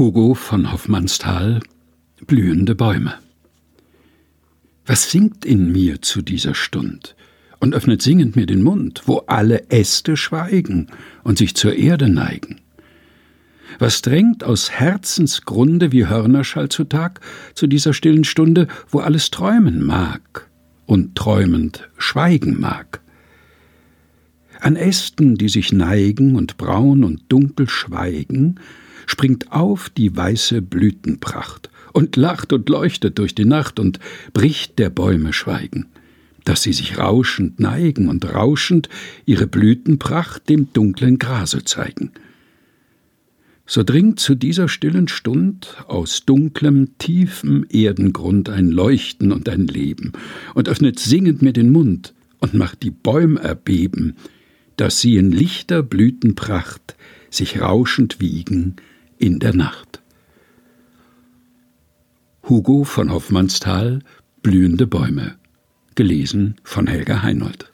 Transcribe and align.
Hugo 0.00 0.32
von 0.32 0.72
Hoffmannsthal 0.72 1.60
Blühende 2.26 2.74
Bäume 2.74 3.16
Was 4.86 5.10
singt 5.10 5.44
in 5.44 5.72
mir 5.72 6.00
zu 6.00 6.22
dieser 6.22 6.54
Stund 6.54 7.14
und 7.58 7.74
öffnet 7.74 8.00
singend 8.00 8.34
mir 8.34 8.46
den 8.46 8.62
Mund, 8.62 9.02
wo 9.04 9.18
alle 9.26 9.68
Äste 9.68 10.16
schweigen 10.16 10.86
und 11.22 11.36
sich 11.36 11.54
zur 11.54 11.74
Erde 11.74 12.08
neigen? 12.08 12.62
Was 13.78 14.00
drängt 14.00 14.42
aus 14.42 14.70
Herzensgrunde 14.70 15.92
wie 15.92 16.06
Hörnerschall 16.06 16.70
zu 16.70 16.84
Tag 16.84 17.20
zu 17.52 17.66
dieser 17.66 17.92
stillen 17.92 18.24
Stunde, 18.24 18.68
wo 18.88 19.00
alles 19.00 19.30
träumen 19.30 19.84
mag 19.84 20.48
und 20.86 21.14
träumend 21.14 21.90
schweigen 21.98 22.58
mag? 22.58 23.02
An 24.60 24.76
Ästen, 24.76 25.34
die 25.34 25.50
sich 25.50 25.72
neigen 25.72 26.36
und 26.36 26.56
braun 26.56 27.04
und 27.04 27.20
dunkel 27.28 27.68
schweigen, 27.68 28.58
springt 29.06 29.52
auf 29.52 29.90
die 29.90 30.16
weiße 30.16 30.62
Blütenpracht 30.62 31.70
und 31.92 32.16
lacht 32.16 32.52
und 32.52 32.68
leuchtet 32.68 33.18
durch 33.18 33.34
die 33.34 33.44
Nacht 33.44 33.78
und 33.80 33.98
bricht 34.32 34.78
der 34.78 34.90
Bäume 34.90 35.32
Schweigen, 35.32 35.86
dass 36.44 36.62
sie 36.62 36.72
sich 36.72 36.98
rauschend 36.98 37.60
neigen 37.60 38.08
und 38.08 38.24
rauschend 38.24 38.88
ihre 39.26 39.46
Blütenpracht 39.46 40.48
dem 40.48 40.72
dunklen 40.72 41.18
Grase 41.18 41.64
zeigen. 41.64 42.12
So 43.66 43.84
dringt 43.84 44.18
zu 44.18 44.34
dieser 44.34 44.68
stillen 44.68 45.06
Stund 45.06 45.76
aus 45.86 46.24
dunklem, 46.26 46.98
tiefem 46.98 47.64
Erdengrund 47.70 48.48
ein 48.48 48.68
Leuchten 48.68 49.30
und 49.30 49.48
ein 49.48 49.68
Leben 49.68 50.12
und 50.54 50.68
öffnet 50.68 50.98
singend 50.98 51.40
mir 51.40 51.52
den 51.52 51.70
Mund 51.70 52.12
und 52.40 52.54
macht 52.54 52.82
die 52.82 52.90
Bäum 52.90 53.36
erbeben, 53.36 54.16
dass 54.76 55.00
sie 55.00 55.18
in 55.18 55.30
lichter 55.30 55.84
Blütenpracht 55.84 56.96
sich 57.30 57.60
rauschend 57.60 58.20
wiegen 58.20 58.74
in 59.20 59.38
der 59.38 59.54
Nacht. 59.54 60.00
Hugo 62.48 62.84
von 62.84 63.12
Hoffmannsthal 63.12 64.00
Blühende 64.42 64.86
Bäume 64.86 65.36
gelesen 65.94 66.56
von 66.64 66.86
Helga 66.86 67.22
Heinold 67.22 67.70